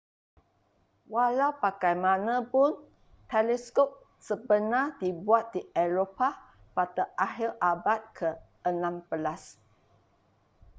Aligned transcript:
walau 1.13 1.51
bagaimanapun 1.63 2.71
teleskop 3.31 3.89
sebenar 4.27 4.85
dibuat 5.01 5.45
di 5.55 5.61
eropah 5.85 6.33
pada 6.77 7.03
akhir 7.27 7.49
abad 7.73 8.01
ke-16 8.17 9.39